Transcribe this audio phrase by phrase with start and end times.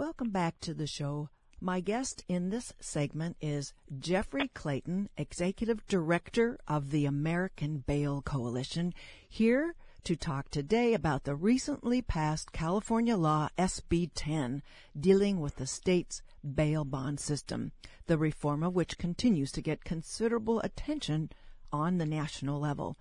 [0.00, 1.28] Welcome back to the show.
[1.60, 8.94] My guest in this segment is Jeffrey Clayton, Executive Director of the American Bail Coalition,
[9.28, 9.74] here
[10.04, 14.62] to talk today about the recently passed California law SB 10
[14.98, 16.22] dealing with the state's
[16.54, 17.72] bail bond system,
[18.06, 21.28] the reform of which continues to get considerable attention
[21.70, 22.96] on the national level.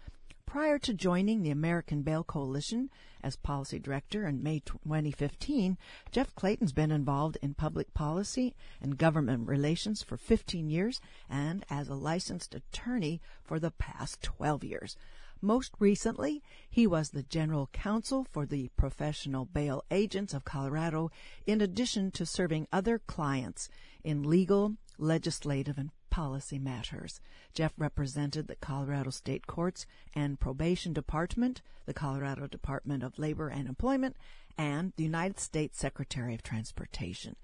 [0.49, 2.89] Prior to joining the American Bail Coalition
[3.21, 5.77] as policy director in May 2015,
[6.11, 11.87] Jeff Clayton's been involved in public policy and government relations for 15 years and as
[11.87, 14.97] a licensed attorney for the past 12 years.
[15.39, 21.11] Most recently, he was the general counsel for the Professional Bail Agents of Colorado,
[21.45, 23.69] in addition to serving other clients
[24.03, 27.21] in legal, legislative, and policy matters.
[27.53, 33.67] Jeff represented the Colorado State Courts and Probation Department, the Colorado Department of Labor and
[33.67, 34.15] Employment,
[34.57, 37.35] and the United States Secretary of Transportation.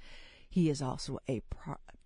[0.49, 1.41] He is also a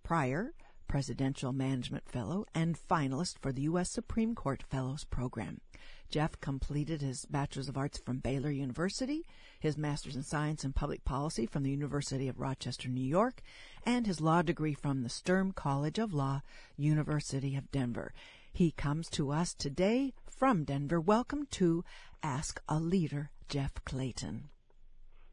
[0.03, 0.53] prior
[0.87, 3.91] Presidential Management Fellow and finalist for the U.S.
[3.91, 5.61] Supreme Court Fellows Program.
[6.09, 9.27] Jeff completed his Bachelor's of Arts from Baylor University,
[9.59, 13.43] his Master's in Science and Public Policy from the University of Rochester, New York,
[13.85, 16.41] and his law degree from the Sturm College of Law,
[16.77, 18.13] University of Denver.
[18.51, 20.99] He comes to us today from Denver.
[20.99, 21.83] Welcome to
[22.21, 24.49] Ask a Leader, Jeff Clayton.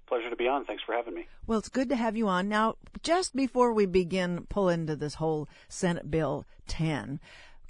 [0.07, 0.65] Pleasure to be on.
[0.65, 1.27] Thanks for having me.
[1.47, 2.49] Well, it's good to have you on.
[2.49, 7.19] Now, just before we begin pull into this whole Senate Bill 10,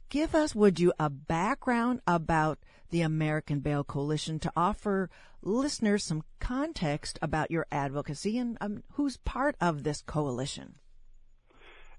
[0.09, 2.59] give us, would you, a background about
[2.91, 5.11] the American Bail Coalition to offer
[5.43, 10.77] listeners some context about your advocacy and um, who's part of this coalition?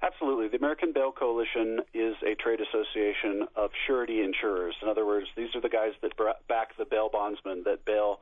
[0.02, 0.48] Absolutely.
[0.48, 4.76] The American Bail Coalition is a trade association of surety insurers.
[4.82, 6.12] In other words, these are the guys that
[6.48, 8.20] back the bail bondsmen that bail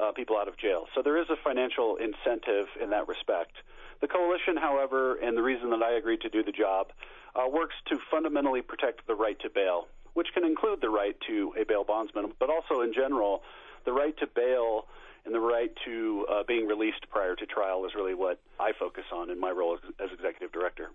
[0.00, 0.86] uh, people out of jail.
[0.94, 3.52] So there is a financial incentive in that respect.
[4.00, 6.88] The coalition, however, and the reason that I agreed to do the job,
[7.36, 11.52] uh, works to fundamentally protect the right to bail, which can include the right to
[11.60, 13.42] a bail bondsman, but also in general,
[13.84, 14.86] the right to bail
[15.24, 19.04] and the right to uh, being released prior to trial is really what I focus
[19.12, 20.90] on in my role as, as executive director.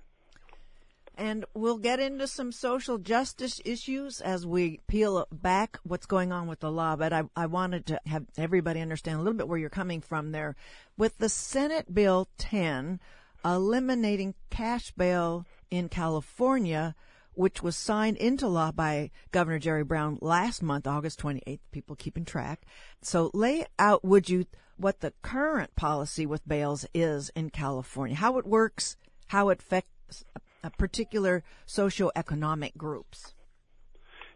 [1.18, 6.48] And we'll get into some social justice issues as we peel back what's going on
[6.48, 6.96] with the law.
[6.96, 10.32] But I, I wanted to have everybody understand a little bit where you're coming from
[10.32, 10.56] there.
[10.98, 13.00] With the Senate Bill 10
[13.46, 16.96] eliminating cash bail in California,
[17.36, 21.60] which was signed into law by Governor Jerry Brown last month, August 28th.
[21.72, 22.66] People keeping track.
[23.02, 24.46] So lay out, would you,
[24.78, 28.98] what the current policy with bails is in California, how it works,
[29.28, 30.24] how it affects
[30.72, 33.34] particular socioeconomic groups?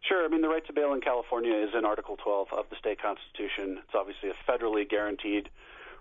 [0.07, 0.25] Sure.
[0.25, 3.01] I mean, the right to bail in California is in Article 12 of the state
[3.01, 3.79] constitution.
[3.83, 5.49] It's obviously a federally guaranteed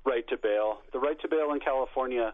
[0.04, 0.78] right to bail.
[0.92, 2.32] The right to bail in California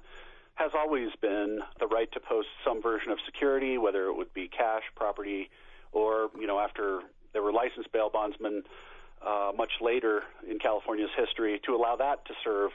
[0.54, 4.46] has always been the right to post some version of security, whether it would be
[4.46, 5.50] cash, property,
[5.92, 7.00] or, you know, after
[7.32, 8.62] there were licensed bail bondsmen
[9.26, 12.70] uh, much later in California's history, to allow that to serve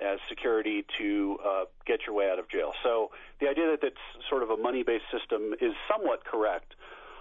[0.00, 2.72] as security to uh, get your way out of jail.
[2.82, 6.74] So the idea that it's sort of a money-based system is somewhat correct.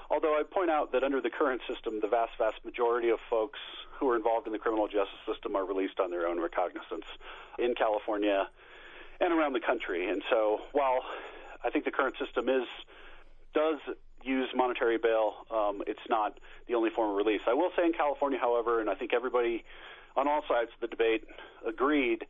[0.10, 3.60] Although I point out that under the current system, the vast, vast majority of folks
[3.98, 7.06] who are involved in the criminal justice system are released on their own recognizance
[7.58, 8.48] in California
[9.20, 10.10] and around the country.
[10.10, 11.00] And so while
[11.64, 12.68] I think the current system is
[13.54, 13.80] does
[14.22, 16.38] use monetary bail, um, it's not
[16.68, 17.42] the only form of release.
[17.48, 19.64] I will say in California, however, and I think everybody
[20.18, 21.24] on all sides of the debate
[21.66, 22.26] agreed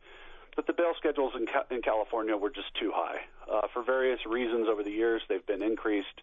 [0.56, 3.20] but the bail schedules in, Ca- in California were just too high.
[3.50, 6.22] Uh, for various reasons over the years, they've been increased.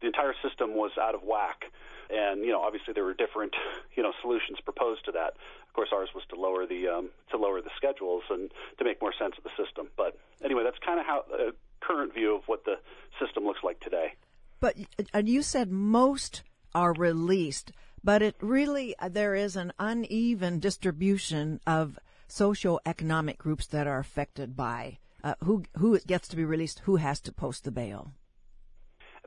[0.00, 1.70] The entire system was out of whack.
[2.10, 3.54] And, you know, obviously there were different,
[3.94, 5.36] you know, solutions proposed to that.
[5.68, 9.00] Of course, ours was to lower the, um, to lower the schedules and to make
[9.00, 9.88] more sense of the system.
[9.96, 12.76] But anyway, that's kind of how, the uh, current view of what the
[13.20, 14.14] system looks like today.
[14.60, 14.76] But
[15.14, 16.42] uh, you said most
[16.74, 17.72] are released,
[18.02, 21.98] but it really, uh, there is an uneven distribution of
[22.28, 27.20] socioeconomic groups that are affected by uh, who who gets to be released, who has
[27.20, 28.12] to post the bail.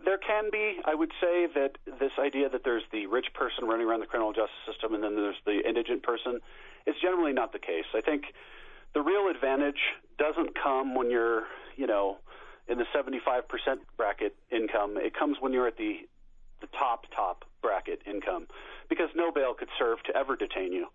[0.05, 0.77] There can be.
[0.85, 4.31] I would say that this idea that there's the rich person running around the criminal
[4.31, 6.39] justice system and then there's the indigent person
[6.85, 7.85] is generally not the case.
[7.95, 8.25] I think
[8.93, 9.81] the real advantage
[10.17, 11.43] doesn't come when you're,
[11.75, 12.17] you know,
[12.67, 13.43] in the 75%
[13.97, 14.97] bracket income.
[14.97, 16.07] It comes when you're at the
[16.61, 18.47] the top top bracket income
[18.89, 20.87] because no bail could serve to ever detain you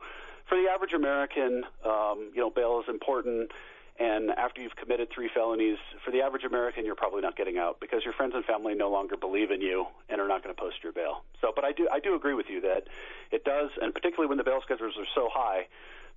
[0.49, 3.50] for the average American, um, you know, bail is important.
[3.99, 7.79] And after you've committed three felonies, for the average American, you're probably not getting out
[7.79, 10.61] because your friends and family no longer believe in you and are not going to
[10.61, 11.25] post your bail.
[11.41, 12.85] So, but I do, I do agree with you that
[13.31, 15.67] it does, and particularly when the bail schedules are so high,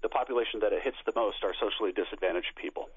[0.02, 2.90] the population that it hits the most are socially disadvantaged people.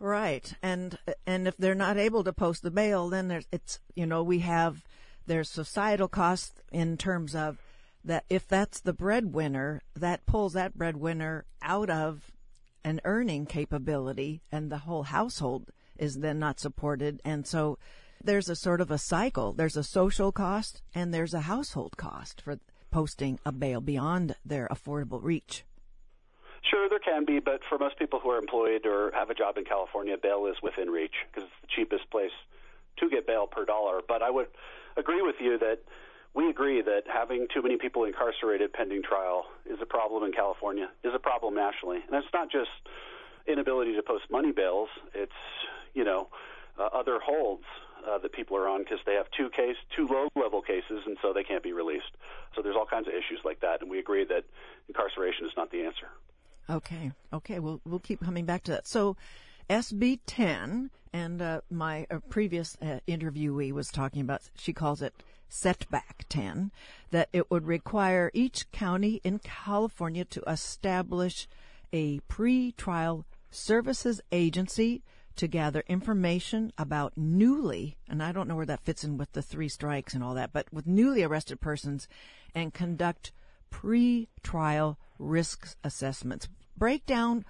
[0.00, 4.22] Right, and and if they're not able to post the bail, then it's you know
[4.22, 4.82] we have
[5.26, 7.58] there's societal costs in terms of
[8.04, 12.32] that if that's the breadwinner, that pulls that breadwinner out of
[12.84, 17.78] an earning capability, and the whole household is then not supported, and so
[18.24, 19.52] there's a sort of a cycle.
[19.52, 22.58] There's a social cost and there's a household cost for
[22.90, 25.64] posting a bail beyond their affordable reach.
[26.62, 29.58] Sure, there can be, but for most people who are employed or have a job
[29.58, 32.32] in California, bail is within reach because it's the cheapest place
[32.96, 34.00] to get bail per dollar.
[34.06, 34.48] But I would
[34.96, 35.80] agree with you that
[36.34, 40.88] we agree that having too many people incarcerated pending trial is a problem in California,
[41.04, 41.98] is a problem nationally.
[42.06, 42.70] And it's not just
[43.46, 45.32] inability to post money bails, it's,
[45.94, 46.28] you know,
[46.78, 47.64] uh, other holds
[48.08, 51.16] uh, that people are on because they have two case, two low level cases, and
[51.22, 52.10] so they can't be released.
[52.56, 54.44] So there's all kinds of issues like that, and we agree that
[54.88, 56.08] incarceration is not the answer.
[56.68, 58.88] Okay, okay, we'll we'll keep coming back to that.
[58.88, 59.16] So,
[59.68, 64.42] SB 10, and uh, my uh, previous uh, interviewee was talking about.
[64.56, 65.14] She calls it
[65.54, 66.72] setback 10,
[67.10, 71.46] that it would require each county in California to establish
[71.92, 75.02] a pre-trial services agency
[75.36, 79.42] to gather information about newly, and I don't know where that fits in with the
[79.42, 82.08] three strikes and all that, but with newly arrested persons
[82.54, 83.32] and conduct
[83.70, 86.48] pre-trial risk assessments.
[86.76, 87.44] Break down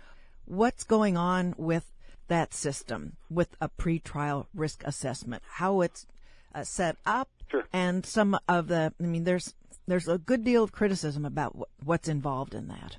[0.45, 1.91] what's going on with
[2.29, 6.07] that system with a pre-trial risk assessment, how it's
[6.55, 7.65] uh, set up, sure.
[7.73, 8.93] and some of the.
[9.01, 9.55] I mean, there's
[9.87, 12.99] there's a good deal of criticism about what's involved in that.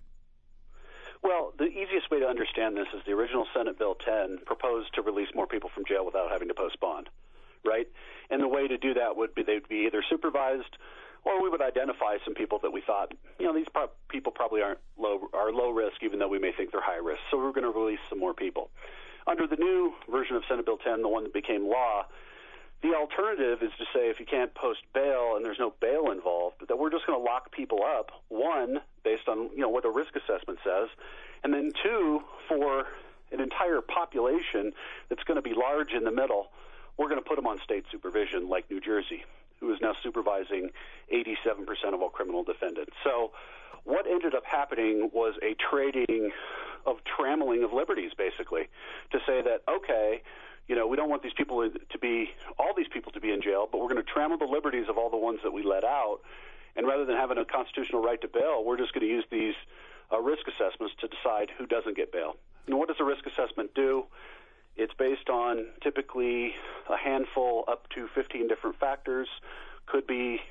[1.23, 5.01] Well, the easiest way to understand this is the original Senate Bill 10 proposed to
[5.01, 7.09] release more people from jail without having to post bond,
[7.65, 7.87] right?
[8.29, 10.77] And the way to do that would be they'd be either supervised
[11.25, 14.61] or we would identify some people that we thought, you know, these pro- people probably
[14.61, 17.19] aren't low are low risk, even though we may think they're high risk.
[17.31, 18.69] So we're going to release some more people.
[19.25, 22.05] Under the new version of Senate Bill 10, the one that became law,
[22.81, 26.67] the alternative is to say if you can't post bail and there's no bail involved,
[26.67, 28.11] that we're just going to lock people up.
[28.27, 30.89] One, based on you know what the risk assessment says,
[31.43, 32.85] and then two, for
[33.31, 34.71] an entire population
[35.09, 36.47] that's going to be large in the middle,
[36.97, 39.23] we're going to put them on state supervision, like New Jersey,
[39.59, 40.69] who is now supervising
[41.13, 42.93] 87% of all criminal defendants.
[43.03, 43.31] So,
[43.83, 46.31] what ended up happening was a trading
[46.85, 48.63] of trammeling of liberties, basically,
[49.11, 50.21] to say that okay
[50.67, 53.41] you know, we don't want these people to be, all these people to be in
[53.41, 55.83] jail, but we're going to trammel the liberties of all the ones that we let
[55.83, 56.19] out.
[56.75, 59.53] And rather than having a constitutional right to bail, we're just going to use these
[60.11, 62.35] uh, risk assessments to decide who doesn't get bail.
[62.67, 64.05] And what does a risk assessment do?
[64.75, 66.53] It's based on typically
[66.89, 69.27] a handful up to 15 different factors.
[69.85, 70.41] Could be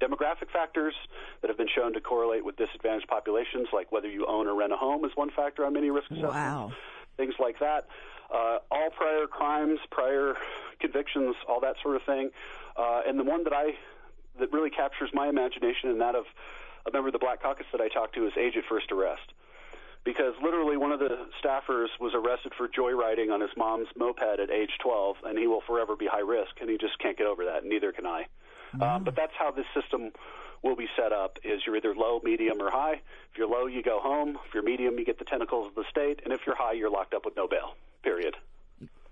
[0.00, 0.94] demographic factors
[1.42, 4.72] that have been shown to correlate with disadvantaged populations, like whether you own or rent
[4.72, 6.34] a home is one factor on many risk assessments.
[6.34, 6.72] Wow.
[7.16, 7.86] Things like that
[8.32, 10.34] uh, all prior crimes, prior
[10.80, 12.30] convictions, all that sort of thing.
[12.76, 13.72] Uh, and the one that I
[14.40, 16.24] that really captures my imagination and that of
[16.86, 19.32] a member of the Black Caucus that I talked to is age at first arrest.
[20.04, 24.50] Because literally, one of the staffers was arrested for joyriding on his mom's moped at
[24.50, 27.46] age 12, and he will forever be high risk, and he just can't get over
[27.46, 28.26] that, and neither can I.
[28.74, 28.82] Mm-hmm.
[28.82, 30.10] Um, but that's how this system
[30.64, 32.94] will be set up: is you're either low, medium, or high.
[33.30, 34.38] If you're low, you go home.
[34.48, 36.90] If you're medium, you get the tentacles of the state, and if you're high, you're
[36.90, 38.34] locked up with no bail period.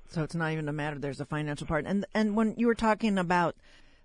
[0.08, 0.98] So it's not even a matter.
[0.98, 3.54] There's a financial part, and and when you were talking about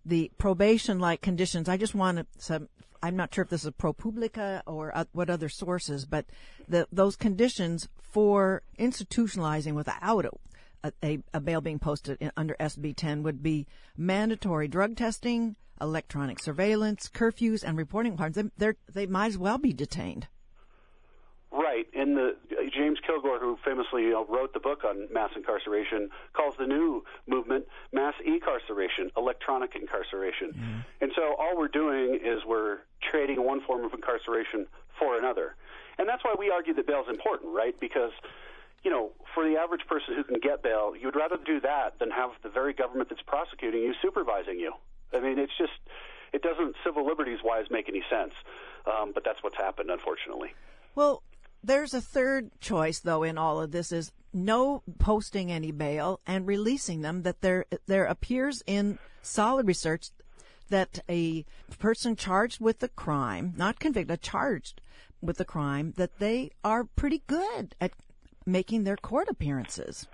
[0.05, 2.67] the probation-like conditions, I just want to.
[3.03, 6.25] I'm not sure if this is ProPublica or what other sources, but
[6.67, 10.25] the, those conditions for institutionalizing without
[10.83, 15.55] a, a, a bail being posted in, under SB 10 would be mandatory drug testing,
[15.81, 18.51] electronic surveillance, curfews, and reporting requirements.
[18.57, 20.27] They, they might as well be detained.
[21.51, 22.35] Right, and the
[22.73, 27.03] James Kilgore, who famously you know, wrote the book on mass incarceration, calls the new
[27.25, 30.49] movement mass incarceration, electronic incarceration.
[30.49, 30.79] Mm-hmm.
[31.01, 32.79] And so all we're doing is we're
[33.09, 34.67] trading one form of incarceration
[34.99, 35.55] for another.
[35.97, 37.79] And that's why we argue that bail is important, right?
[37.79, 38.11] Because,
[38.83, 42.11] you know, for the average person who can get bail, you'd rather do that than
[42.11, 44.73] have the very government that's prosecuting you supervising you.
[45.13, 45.73] I mean, it's just,
[46.33, 48.33] it doesn't civil liberties wise make any sense.
[48.85, 50.53] Um, but that's what's happened, unfortunately.
[50.95, 51.23] Well,
[51.63, 56.47] there's a third choice, though, in all of this is no posting any bail and
[56.47, 57.23] releasing them.
[57.23, 60.11] That there there appears in solid research
[60.69, 61.45] that a
[61.79, 64.81] person charged with the crime, not convicted, charged
[65.21, 67.91] with the crime, that they are pretty good at
[68.45, 70.07] making their court appearances.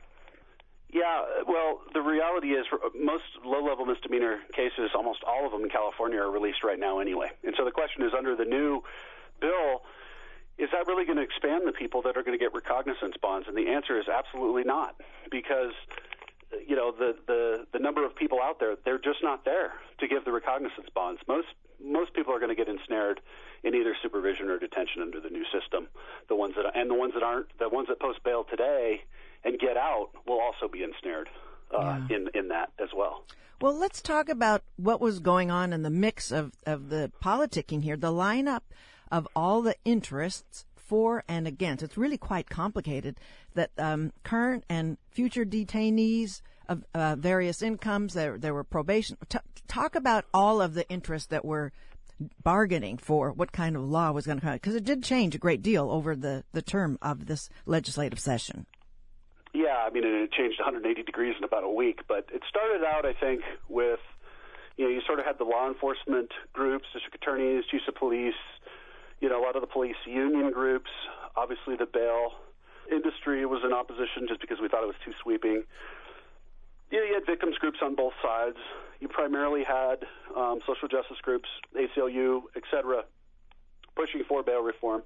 [0.94, 6.20] Yeah, well, the reality is most low-level misdemeanor cases, almost all of them in California,
[6.20, 7.32] are released right now anyway.
[7.44, 8.84] And so the question is, under the new
[9.42, 9.82] bill,
[10.60, 13.48] is that really going to expand the people that are going to get recognizance bonds?
[13.48, 14.96] And the answer is absolutely not.
[15.32, 15.74] because
[16.68, 20.08] you know the the the number of people out there they're just not there to
[20.08, 21.20] give the recognizance bonds.
[21.28, 21.48] Most
[21.84, 23.20] most people are going to get ensnared
[23.63, 25.88] in either supervision or detention under the new system.
[26.30, 29.04] The ones that and the ones that aren't the ones that post bail today
[29.44, 31.30] and get out will also be ensnared
[31.72, 32.16] uh, yeah.
[32.16, 33.24] in in that as well.
[33.62, 37.84] Well, let's talk about what was going on in the mix of of the politicking
[37.84, 37.98] here.
[37.98, 38.62] The lineup
[39.12, 41.84] of all the interests for and against.
[41.84, 43.20] It's really quite complicated.
[43.56, 48.13] That um, current and future detainees of uh, various incomes.
[48.13, 49.17] There, there were probation.
[49.29, 51.72] T- talk about all of the interests that were
[52.43, 55.39] bargaining for what kind of law was going to come because it did change a
[55.39, 58.65] great deal over the, the term of this legislative session.
[59.53, 63.05] Yeah, I mean, it changed 180 degrees in about a week, but it started out,
[63.05, 64.00] I think, with
[64.77, 68.34] you know, you sort of had the law enforcement groups, district attorneys, chiefs of police,
[69.22, 70.89] you know, a lot of the police union groups,
[71.36, 72.34] obviously the bail
[72.91, 75.63] industry was in opposition just because we thought it was too sweeping.
[76.92, 78.58] You, know, you had victims groups on both sides.
[79.00, 83.04] You primarily had um, social justice groups, ACLU, et cetera,
[83.96, 85.04] pushing for bail reform.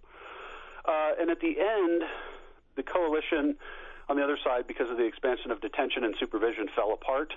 [0.86, 2.03] Uh, and at the end,
[2.75, 3.55] the coalition
[4.10, 7.34] on the other side, because of the expansion of detention and supervision, fell apart.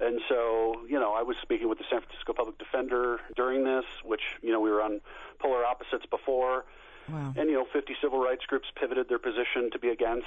[0.00, 3.84] And so, you know, I was speaking with the San Francisco Public Defender during this,
[4.04, 5.00] which, you know, we were on
[5.40, 6.64] polar opposites before.
[7.10, 7.34] Wow.
[7.36, 10.26] And, you know, 50 civil rights groups pivoted their position to be against.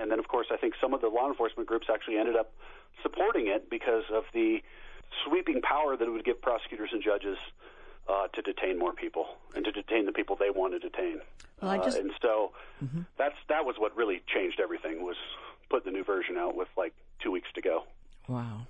[0.00, 2.52] And then, of course, I think some of the law enforcement groups actually ended up
[3.02, 4.58] supporting it because of the
[5.24, 7.38] sweeping power that it would give prosecutors and judges
[8.08, 11.20] uh, to detain more people and to detain the people they want to detain.
[11.60, 11.96] Well, I just...
[11.96, 13.00] Uh, and so mm-hmm.
[13.16, 15.16] that's that was what really changed everything was
[15.68, 17.84] put the new version out with like two weeks to go.
[18.26, 18.66] Wow.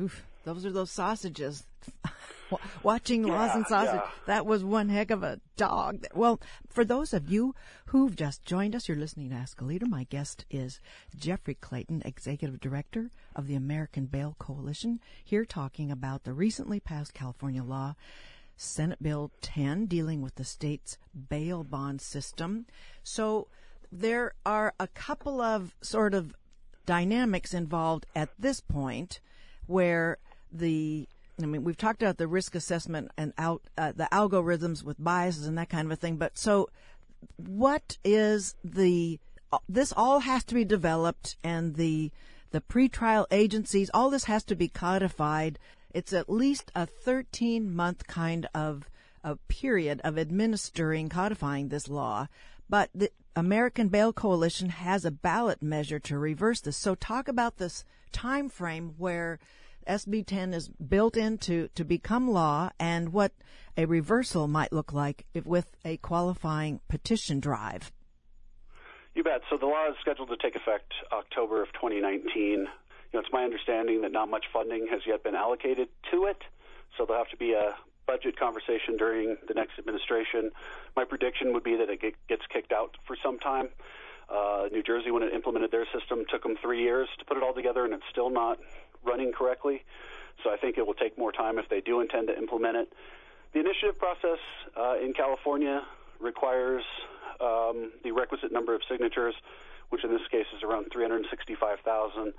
[0.00, 1.64] Oof, those are those sausages.
[2.82, 4.10] Watching yeah, Laws and Sausage, yeah.
[4.26, 6.06] that was one heck of a dog.
[6.14, 7.54] Well, for those of you
[7.86, 9.86] who've just joined us, you're listening to Ask a Leader.
[9.86, 10.80] My guest is
[11.16, 17.14] Jeffrey Clayton, Executive Director of the American Bail Coalition, here talking about the recently passed
[17.14, 17.94] California law,
[18.56, 22.66] Senate Bill 10, dealing with the state's bail bond system.
[23.02, 23.48] So
[23.90, 26.34] there are a couple of sort of
[26.86, 29.20] dynamics involved at this point
[29.66, 30.18] where
[30.50, 31.08] the
[31.40, 35.46] I mean, we've talked about the risk assessment and out uh, the algorithms with biases
[35.46, 36.16] and that kind of a thing.
[36.16, 36.68] But so,
[37.36, 39.18] what is the?
[39.68, 42.10] This all has to be developed, and the
[42.52, 45.58] the pretrial agencies, all this has to be codified.
[45.92, 48.88] It's at least a 13 month kind of
[49.24, 52.28] a period of administering, codifying this law.
[52.68, 56.76] But the American Bail Coalition has a ballot measure to reverse this.
[56.76, 59.38] So talk about this time frame where
[59.86, 63.32] SB 10 is built into to become law and what
[63.76, 67.92] a reversal might look like if, with a qualifying petition drive.
[69.14, 69.42] You bet.
[69.50, 72.32] So the law is scheduled to take effect October of 2019.
[72.34, 72.66] You
[73.12, 76.42] know, it's my understanding that not much funding has yet been allocated to it,
[76.96, 77.74] so there'll have to be a
[78.06, 80.50] budget conversation during the next administration.
[80.96, 83.68] My prediction would be that it gets kicked out for some time.
[84.28, 87.42] Uh, New Jersey, when it implemented their system, took them three years to put it
[87.42, 88.58] all together, and it's still not
[89.04, 89.84] running correctly.
[90.42, 92.92] So I think it will take more time if they do intend to implement it.
[93.52, 94.38] The initiative process
[94.76, 95.82] uh, in California
[96.20, 96.82] requires
[97.40, 99.34] um, the requisite number of signatures,
[99.90, 102.32] which in this case is around 365,000,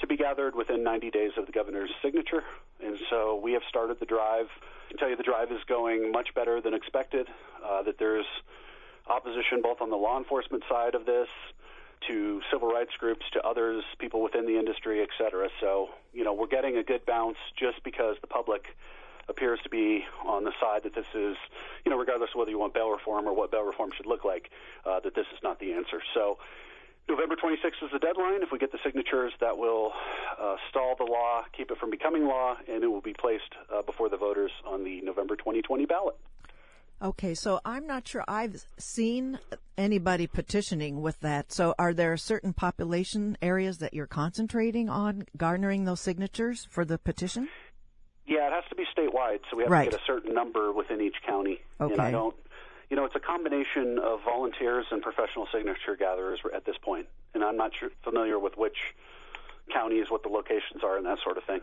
[0.00, 2.42] to be gathered within 90 days of the governor's signature.
[2.84, 4.46] And so we have started the drive.
[4.86, 7.26] I can tell you the drive is going much better than expected,
[7.64, 8.26] uh, that there's
[9.06, 11.28] opposition both on the law enforcement side of this,
[12.08, 15.48] to civil rights groups, to others, people within the industry, et cetera.
[15.60, 18.76] So, you know, we're getting a good bounce just because the public
[19.28, 21.36] appears to be on the side that this is,
[21.84, 24.24] you know, regardless of whether you want bail reform or what bail reform should look
[24.24, 24.50] like,
[24.84, 26.00] uh, that this is not the answer.
[26.12, 26.38] So,
[27.08, 28.42] November 26th is the deadline.
[28.42, 29.92] If we get the signatures, that will
[30.40, 33.82] uh, stall the law, keep it from becoming law, and it will be placed uh,
[33.82, 36.16] before the voters on the November 2020 ballot.
[37.04, 39.38] Okay, so I'm not sure I've seen
[39.76, 41.52] anybody petitioning with that.
[41.52, 46.96] So are there certain population areas that you're concentrating on garnering those signatures for the
[46.96, 47.50] petition?
[48.26, 49.84] Yeah, it has to be statewide, so we have right.
[49.84, 51.60] to get a certain number within each county.
[51.78, 51.92] Okay.
[51.92, 52.34] And I don't
[52.88, 57.06] you know, it's a combination of volunteers and professional signature gatherers at this point.
[57.34, 58.94] and I'm not sure, familiar with which
[59.72, 61.60] counties, what the locations are, and that sort of thing.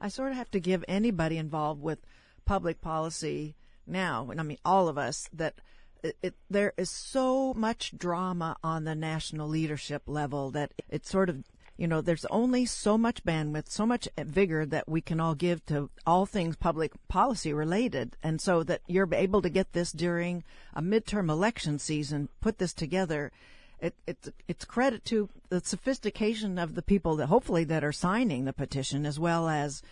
[0.00, 1.98] I sort of have to give anybody involved with
[2.44, 3.56] public policy
[3.86, 5.54] now, and I mean all of us, that
[6.02, 11.28] it, it, there is so much drama on the national leadership level that it sort
[11.28, 11.44] of
[11.76, 15.64] you know there's only so much bandwidth so much vigor that we can all give
[15.66, 18.16] to all things public policy related.
[18.22, 20.44] And so that you're able to get this during
[20.74, 23.32] a midterm election season put this together
[23.80, 28.44] it, it's it's credit to the sophistication of the people that hopefully that are signing
[28.44, 29.82] the petition, as well as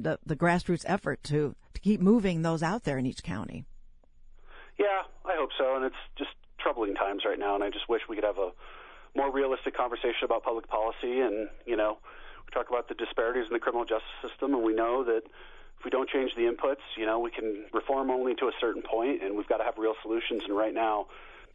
[0.00, 3.64] the, the grassroots effort to to keep moving those out there in each county.
[4.78, 8.02] Yeah, I hope so, and it's just troubling times right now, and I just wish
[8.08, 8.52] we could have a
[9.14, 11.20] more realistic conversation about public policy.
[11.20, 11.98] And you know,
[12.46, 15.22] we talk about the disparities in the criminal justice system, and we know that
[15.78, 18.82] if we don't change the inputs, you know, we can reform only to a certain
[18.82, 20.42] point, and we've got to have real solutions.
[20.46, 21.06] And right now,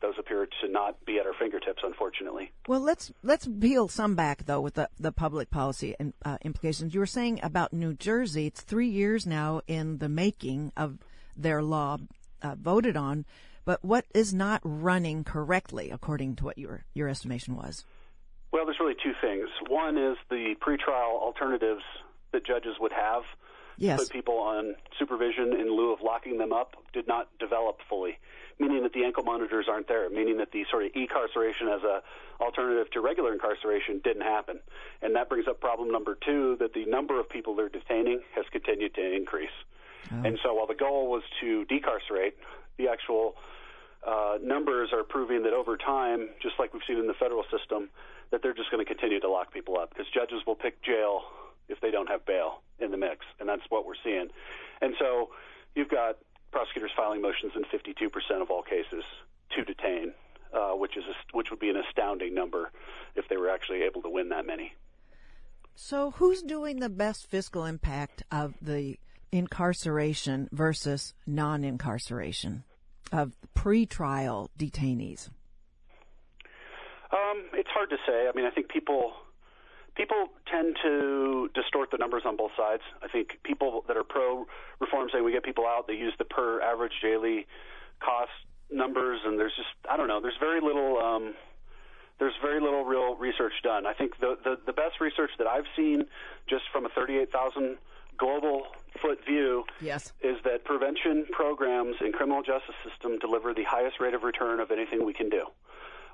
[0.01, 2.51] those appear to not be at our fingertips, unfortunately.
[2.67, 6.93] Well, let's let's peel some back though with the the public policy and, uh, implications.
[6.93, 10.99] You were saying about New Jersey; it's three years now in the making of
[11.35, 11.97] their law
[12.41, 13.25] uh, voted on,
[13.65, 17.85] but what is not running correctly according to what your your estimation was?
[18.51, 19.49] Well, there's really two things.
[19.67, 21.83] One is the pretrial alternatives
[22.31, 23.23] that judges would have
[23.77, 23.99] yes.
[23.99, 28.17] put people on supervision in lieu of locking them up did not develop fully,
[28.59, 32.01] meaning that the ankle monitors aren't there, meaning that the sort of e-carceration as a
[32.41, 34.59] alternative to regular incarceration didn't happen.
[35.01, 38.45] And that brings up problem number two, that the number of people they're detaining has
[38.51, 39.49] continued to increase.
[40.11, 40.21] Oh.
[40.23, 42.37] And so while the goal was to decarcerate,
[42.77, 43.35] the actual
[44.05, 47.89] uh, numbers are proving that over time, just like we've seen in the federal system,
[48.31, 51.21] that they're just going to continue to lock people up because judges will pick jail
[51.69, 54.27] if they don't have bail in the mix, and that's what we're seeing.
[54.81, 55.29] And so
[55.75, 56.17] you've got
[56.51, 59.03] prosecutors filing motions in 52% of all cases
[59.55, 60.13] to detain,
[60.53, 62.71] uh, which is a, which would be an astounding number
[63.15, 64.73] if they were actually able to win that many.
[65.75, 68.97] So, who's doing the best fiscal impact of the
[69.31, 72.63] incarceration versus non-incarceration
[73.11, 75.29] of pre-trial detainees?
[77.11, 78.27] Um, it's hard to say.
[78.27, 79.13] I mean, I think people
[79.97, 82.83] people tend to distort the numbers on both sides.
[83.01, 84.45] I think people that are pro
[84.79, 87.47] reform say we get people out, they use the per average daily
[87.99, 88.31] cost
[88.71, 90.21] numbers, and there's just I don't know.
[90.21, 90.97] There's very little.
[90.99, 91.33] Um,
[92.19, 93.85] there's very little real research done.
[93.85, 96.05] I think the, the the best research that I've seen,
[96.49, 97.77] just from a 38,000
[98.17, 98.63] global
[98.99, 100.13] foot view, yes.
[100.21, 104.71] is that prevention programs in criminal justice system deliver the highest rate of return of
[104.71, 105.45] anything we can do.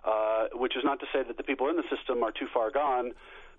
[0.03, 2.69] Uh, which is not to say that the people in the system are too far
[2.69, 3.13] gone,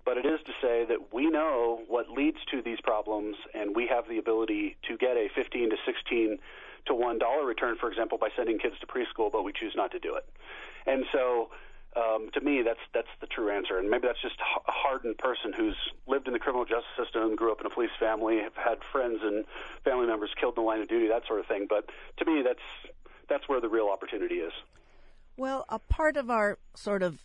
[0.05, 3.87] but it is to say that we know what leads to these problems, and we
[3.87, 6.37] have the ability to get a 15 to 16
[6.85, 9.91] to one dollar return, for example, by sending kids to preschool, but we choose not
[9.91, 10.25] to do it.
[10.85, 11.49] And so,
[11.95, 13.79] um, to me, that's that's the true answer.
[13.79, 17.51] And maybe that's just a hardened person who's lived in the criminal justice system, grew
[17.51, 19.45] up in a police family, have had friends and
[19.83, 21.65] family members killed in the line of duty, that sort of thing.
[21.67, 22.93] But to me, that's
[23.27, 24.53] that's where the real opportunity is.
[25.37, 27.17] Well, a part of our sort of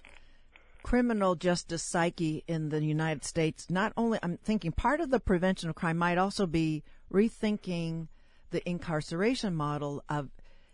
[0.83, 5.69] criminal justice psyche in the United States, not only, I'm thinking part of the prevention
[5.69, 8.09] of crime might also be rethinking
[8.51, 10.31] the incarceration model of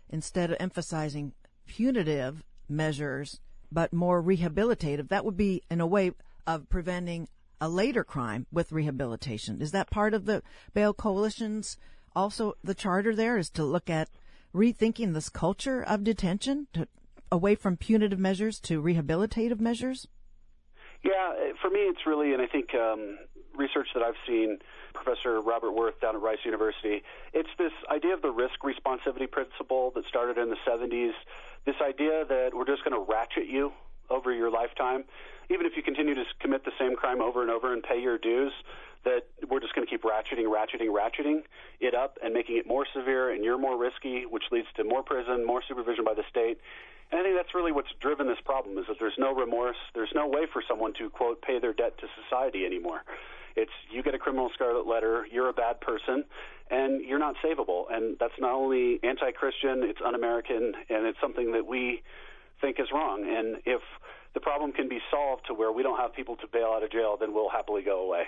[0.09, 1.33] instead of emphasizing
[1.67, 3.39] punitive measures,
[3.71, 5.09] but more rehabilitative.
[5.09, 6.11] That would be in a way
[6.45, 7.27] of preventing
[7.59, 9.61] a later crime with rehabilitation.
[9.61, 10.43] Is that part of the
[10.73, 11.77] bail coalition's
[12.15, 14.09] also the charter there is to look at
[14.55, 16.87] rethinking this culture of detention to
[17.31, 20.07] away from punitive measures to rehabilitative measures?
[21.03, 23.19] Yeah, for me, it's really, and I think um,
[23.55, 24.59] research that I've seen,
[24.93, 29.91] Professor Robert Werth down at Rice University, it's this idea of the risk responsivity principle
[29.95, 31.11] that started in the 70s.
[31.65, 33.71] This idea that we're just going to ratchet you
[34.09, 35.03] over your lifetime,
[35.49, 38.17] even if you continue to commit the same crime over and over and pay your
[38.17, 38.53] dues,
[39.03, 41.43] that we're just going to keep ratcheting, ratcheting, ratcheting
[41.79, 45.03] it up and making it more severe, and you're more risky, which leads to more
[45.03, 46.59] prison, more supervision by the state.
[47.11, 50.11] And I think that's really what's driven this problem is that there's no remorse, there's
[50.13, 53.03] no way for someone to quote pay their debt to society anymore.
[53.55, 56.25] It's you get a criminal scarlet letter, you're a bad person,
[56.69, 57.85] and you're not savable.
[57.89, 62.03] And that's not only anti-Christian, it's un-American, and it's something that we
[62.59, 63.23] think is wrong.
[63.27, 63.81] And if
[64.37, 66.91] the problem can be solved to where we don't have people to bail out of
[66.91, 68.25] jail, then we'll happily go away.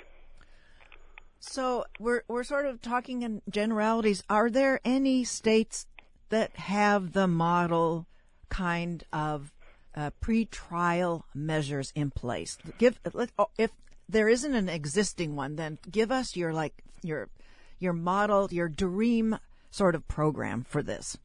[1.40, 4.24] So we're we're sort of talking in generalities.
[4.28, 5.86] Are there any states
[6.30, 8.08] that have the model
[8.50, 9.54] kind of
[9.96, 12.58] uh, pre-trial measures in place?
[12.80, 13.70] Give let, oh, if
[14.10, 17.30] there isn't an existing one, then give us your like your
[17.78, 19.38] your model, your dream
[19.70, 21.20] sort of program for this.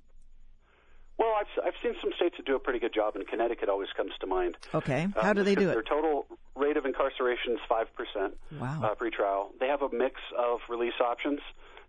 [1.16, 2.12] Well, I've I've seen some
[2.44, 4.56] do a pretty good job, and Connecticut always comes to mind.
[4.74, 5.74] Okay, how um, do they do it?
[5.74, 8.36] Their total rate of incarceration is five percent.
[8.58, 8.80] Wow.
[8.82, 9.48] Uh, pretrial.
[9.60, 11.40] They have a mix of release options,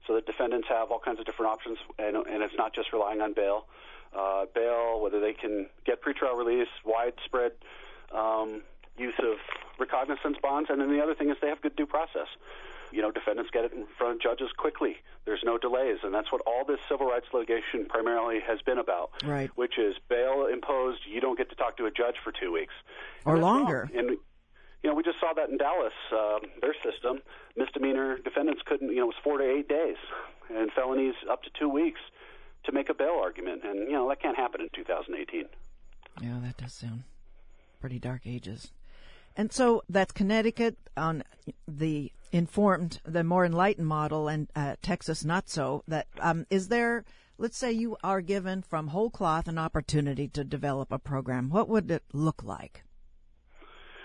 [0.08, 3.22] so that defendants have all kinds of different options, and and it's not just relying
[3.22, 3.68] on bail.
[4.18, 7.52] Uh, bail, whether they can get pretrial release, widespread
[8.14, 8.62] um,
[8.98, 9.38] use of
[9.78, 12.28] recognizance bonds, and then the other thing is they have good due process.
[12.96, 14.96] You know, defendants get it in front of judges quickly.
[15.26, 19.12] There's no delays, and that's what all this civil rights litigation primarily has been about.
[19.26, 19.52] Right.
[19.56, 22.74] Which is bail imposed, you don't get to talk to a judge for two weeks
[23.26, 23.90] or longer.
[23.94, 27.20] And you know, we just saw that in Dallas, uh, their system.
[27.58, 29.98] Misdemeanor defendants couldn't, you know, it was four to eight days,
[30.50, 32.00] and felonies up to two weeks
[32.66, 33.64] to make a bail argument.
[33.66, 35.46] And, you know, that can't happen in 2018.
[36.22, 37.04] Yeah, that does sound
[37.82, 38.72] pretty dark ages.
[39.36, 41.24] And so that's Connecticut on
[41.68, 45.84] the informed, the more enlightened model, and uh, Texas not so.
[45.88, 47.06] That um, is there.
[47.38, 51.50] Let's say you are given from whole cloth an opportunity to develop a program.
[51.50, 52.84] What would it look like?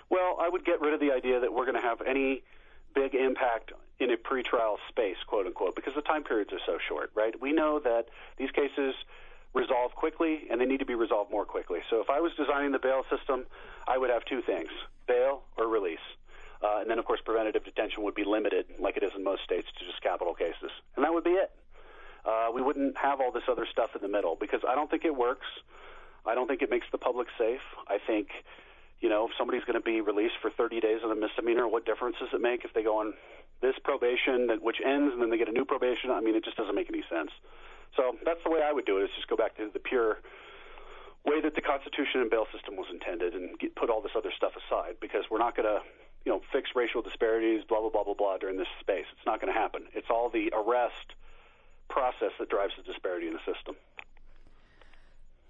[0.08, 2.42] Well, I would get rid of the idea that we're going to have any
[2.94, 7.12] big impact in a pretrial space, quote unquote, because the time periods are so short,
[7.14, 7.40] right?
[7.40, 8.94] We know that these cases
[9.54, 11.80] resolve quickly and they need to be resolved more quickly.
[11.88, 13.46] So if I was designing the bail system,
[13.86, 14.70] I would have two things
[15.06, 15.98] bail or release.
[16.62, 19.42] Uh, and then, of course, preventative detention would be limited, like it is in most
[19.44, 20.70] states, to just capital cases.
[20.96, 21.50] And that would be it.
[22.24, 25.04] Uh, we wouldn't have all this other stuff in the middle because I don't think
[25.04, 25.46] it works.
[26.26, 27.64] I don't think it makes the public safe.
[27.88, 28.28] I think
[29.00, 31.86] you know, if somebody's going to be released for 30 days on a misdemeanor, what
[31.86, 33.14] difference does it make if they go on
[33.62, 36.10] this probation, that which ends, and then they get a new probation?
[36.10, 37.32] I mean, it just doesn't make any sense.
[37.96, 39.04] So that's the way I would do it.
[39.04, 40.20] Is just go back to the pure
[41.24, 44.32] way that the Constitution and bail system was intended, and get, put all this other
[44.36, 45.80] stuff aside because we're not going to,
[46.24, 49.06] you know, fix racial disparities, blah blah blah blah blah during this space.
[49.12, 49.84] It's not going to happen.
[49.94, 51.14] It's all the arrest
[51.88, 53.76] process that drives the disparity in the system.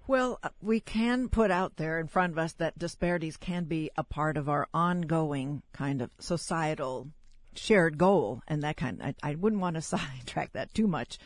[0.07, 3.91] Well, uh, we can put out there in front of us that disparities can be
[3.97, 7.09] a part of our ongoing kind of societal
[7.55, 9.01] shared goal and that kind.
[9.03, 11.19] I, I wouldn't want to sidetrack that too much.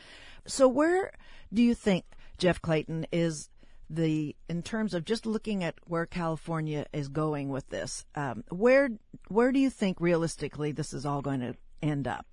[0.46, 1.12] So, where
[1.52, 2.04] do you think
[2.36, 3.48] Jeff Clayton is
[3.90, 8.04] the in terms of just looking at where California is going with this?
[8.14, 8.90] Um, where
[9.28, 12.26] where do you think realistically this is all going to end up?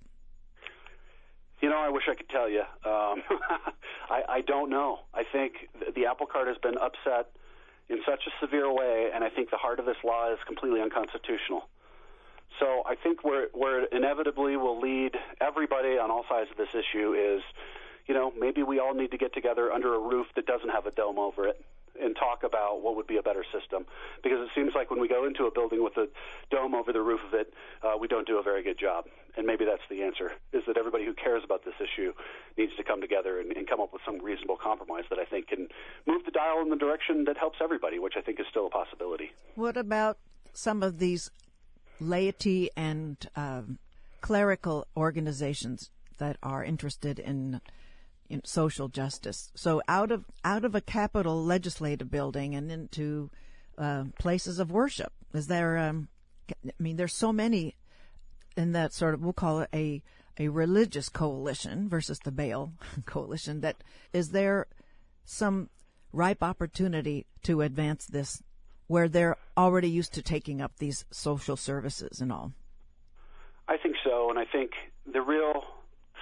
[1.60, 2.62] You know, I wish I could tell you.
[2.84, 3.22] Um,
[4.10, 5.00] I, I don't know.
[5.14, 5.54] I think
[5.94, 7.30] the apple cart has been upset
[7.88, 10.80] in such a severe way, and I think the heart of this law is completely
[10.80, 11.68] unconstitutional.
[12.58, 16.74] So I think where where it inevitably will lead everybody on all sides of this
[16.74, 17.42] issue is,
[18.06, 20.86] you know, maybe we all need to get together under a roof that doesn't have
[20.86, 21.64] a dome over it
[22.00, 23.84] and talk about what would be a better system.
[24.22, 26.08] Because it seems like when we go into a building with a
[26.50, 29.04] dome over the roof of it, uh, we don't do a very good job.
[29.36, 32.12] And maybe that's the answer: is that everybody who cares about this issue
[32.56, 35.48] needs to come together and, and come up with some reasonable compromise that I think
[35.48, 35.68] can
[36.06, 38.70] move the dial in the direction that helps everybody, which I think is still a
[38.70, 39.32] possibility.
[39.54, 40.18] What about
[40.52, 41.30] some of these
[41.98, 43.78] laity and um,
[44.20, 47.60] clerical organizations that are interested in in
[48.44, 49.50] social justice.
[49.54, 53.30] So out of out of a capital legislative building and into
[53.78, 55.12] uh, places of worship.
[55.34, 55.78] Is there?
[55.78, 56.08] Um,
[56.50, 57.76] I mean, there's so many
[58.56, 60.02] in that sort of we'll call it a
[60.38, 62.72] a religious coalition versus the bail
[63.06, 63.60] coalition.
[63.60, 64.66] That is there
[65.24, 65.70] some
[66.12, 68.42] ripe opportunity to advance this
[68.86, 72.52] where they're already used to taking up these social services and all.
[73.68, 74.72] I think so, and I think
[75.10, 75.64] the real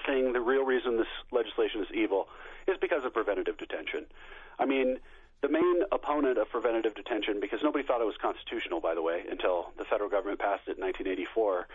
[0.06, 2.28] thing, the real reason this legislation is evil,
[2.66, 4.06] is because of preventative detention.
[4.58, 4.98] I mean,
[5.42, 9.22] the main opponent of preventative detention, because nobody thought it was constitutional, by the way,
[9.30, 11.66] until the federal government passed it in 1984,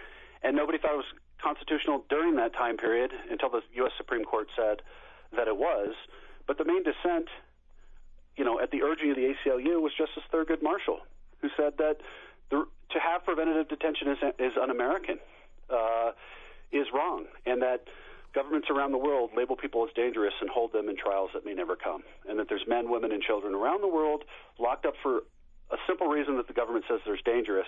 [0.43, 3.91] and nobody thought it was constitutional during that time period until the U.S.
[3.97, 4.81] Supreme Court said
[5.35, 5.95] that it was.
[6.47, 7.27] But the main dissent,
[8.37, 10.99] you know, at the urging of the ACLU was Justice Thurgood Marshall,
[11.41, 11.97] who said that
[12.51, 15.17] the, to have preventative detention is, is un-American,
[15.69, 16.11] uh,
[16.71, 17.87] is wrong, and that
[18.35, 21.53] governments around the world label people as dangerous and hold them in trials that may
[21.53, 22.03] never come.
[22.29, 24.23] And that there's men, women, and children around the world
[24.59, 25.23] locked up for
[25.71, 27.67] a simple reason that the government says there's dangerous.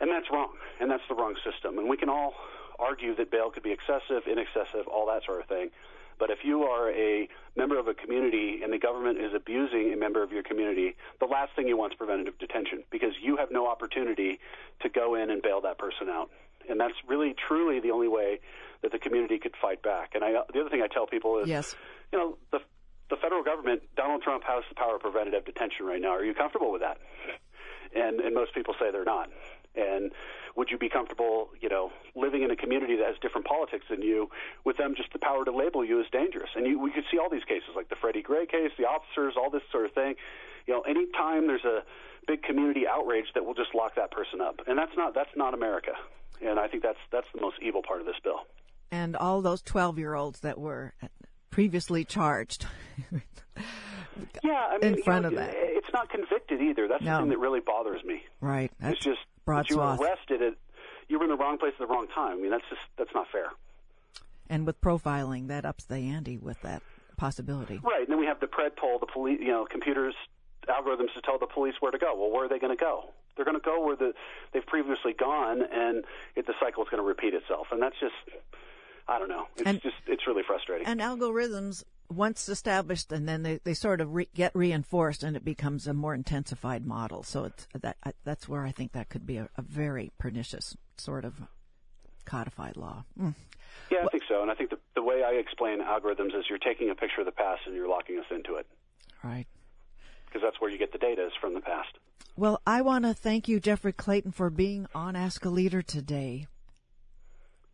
[0.00, 0.52] And that's wrong.
[0.80, 1.78] And that's the wrong system.
[1.78, 2.34] And we can all
[2.78, 5.70] argue that bail could be excessive, inexcessive, all that sort of thing.
[6.18, 9.96] But if you are a member of a community and the government is abusing a
[9.96, 13.50] member of your community, the last thing you want is preventative detention because you have
[13.50, 14.38] no opportunity
[14.82, 16.30] to go in and bail that person out.
[16.68, 18.40] And that's really, truly the only way
[18.82, 20.12] that the community could fight back.
[20.14, 21.74] And I, the other thing I tell people is, yes.
[22.12, 22.58] you know, the
[23.10, 26.16] the federal government, Donald Trump has the power of preventative detention right now.
[26.16, 26.96] Are you comfortable with that?
[27.94, 29.28] And and most people say they're not.
[29.74, 30.12] And
[30.56, 34.02] would you be comfortable, you know, living in a community that has different politics than
[34.02, 34.28] you,
[34.64, 36.50] with them just the power to label you as dangerous?
[36.56, 39.34] And you, we could see all these cases, like the Freddie Gray case, the officers,
[39.36, 40.14] all this sort of thing.
[40.66, 41.84] You know, anytime there's a
[42.26, 45.54] big community outrage, that will just lock that person up, and that's not that's not
[45.54, 45.92] America.
[46.40, 48.46] And I think that's that's the most evil part of this bill
[48.92, 50.92] and all those 12 year olds that were
[51.50, 52.66] previously charged.
[54.44, 55.54] yeah, I mean, in front know, of that.
[55.56, 56.86] It's not convicted either.
[56.86, 57.14] That's no.
[57.14, 58.22] the thing that really bothers me.
[58.40, 58.70] Right.
[58.78, 59.98] That's it's just broad you swath.
[59.98, 60.58] arrested it.
[61.08, 62.38] you were in the wrong place at the wrong time.
[62.38, 63.50] I mean, that's just that's not fair.
[64.48, 66.82] And with profiling, that ups the ante with that
[67.16, 67.80] possibility.
[67.82, 70.14] Right, and then we have the PredPol, the police, you know, computers
[70.68, 72.14] algorithms to tell the police where to go.
[72.16, 73.10] Well, where are they going to go?
[73.36, 74.12] They're going to go where the
[74.52, 76.04] they've previously gone, and
[76.36, 77.68] it, the cycle is going to repeat itself.
[77.72, 78.14] And that's just,
[79.08, 79.46] I don't know.
[79.56, 80.86] It's and, just it's really frustrating.
[80.86, 85.44] And algorithms once established, and then they, they sort of re- get reinforced, and it
[85.44, 87.22] becomes a more intensified model.
[87.22, 91.24] So it's that that's where I think that could be a, a very pernicious sort
[91.24, 91.34] of
[92.24, 93.04] codified law.
[93.18, 93.34] Mm.
[93.90, 94.42] Yeah, I think so.
[94.42, 97.26] And I think the, the way I explain algorithms is you're taking a picture of
[97.26, 98.66] the past and you're locking us into it.
[99.24, 99.46] Right.
[100.32, 101.98] Because that's where you get the data is from the past.
[102.36, 106.46] Well, I want to thank you, Jeffrey Clayton, for being on Ask a Leader today.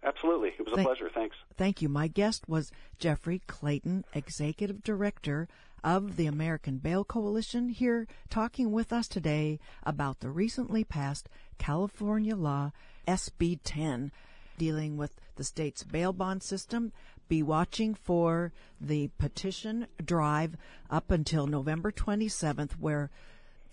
[0.02, 0.48] Absolutely.
[0.58, 1.10] It was a pleasure.
[1.14, 1.36] Thanks.
[1.56, 1.88] Thank you.
[1.88, 5.48] My guest was Jeffrey Clayton, Executive Director
[5.84, 12.34] of the American Bail Coalition, here talking with us today about the recently passed California
[12.34, 12.72] law
[13.06, 14.10] SB 10
[14.56, 16.92] dealing with the state's bail bond system
[17.28, 20.56] be watching for the petition drive
[20.90, 23.10] up until November 27th, where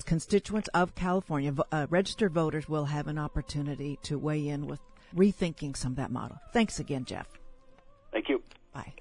[0.05, 4.79] constituents of California, uh, registered voters, will have an opportunity to weigh in with
[5.15, 6.39] rethinking some of that model.
[6.51, 7.27] Thanks again, Jeff.
[8.11, 8.41] Thank you.
[8.73, 8.93] Bye.